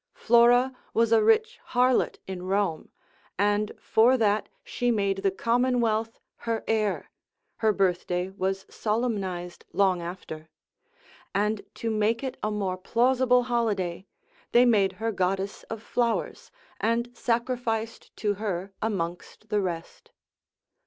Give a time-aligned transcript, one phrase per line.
[0.15, 2.89] Flora was a rich harlot in Rome,
[3.37, 7.11] and for that she made the commonwealth her heir,
[7.57, 10.49] her birthday was solemnised long after;
[11.35, 14.07] and to make it a more plausible holiday,
[14.53, 16.49] they made her goddess of flowers,
[16.79, 20.09] and sacrificed to her amongst the rest.